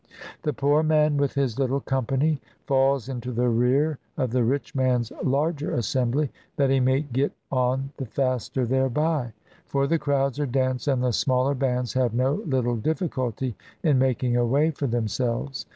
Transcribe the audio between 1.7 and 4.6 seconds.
company, falls into the rear of the